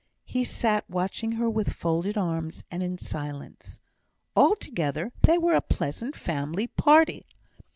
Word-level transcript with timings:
He 0.25 0.43
sat 0.43 0.89
watching 0.89 1.33
her 1.33 1.47
with 1.47 1.73
folded 1.73 2.17
arms, 2.17 2.63
and 2.71 2.81
in 2.81 2.97
silence. 2.97 3.77
Altogether 4.35 5.11
they 5.21 5.37
were 5.37 5.53
a 5.53 5.61
pleasant 5.61 6.15
family 6.15 6.65
party! 6.65 7.27